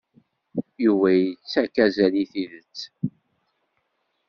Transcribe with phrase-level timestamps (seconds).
[0.83, 2.77] Yuba ittak azal i tidet.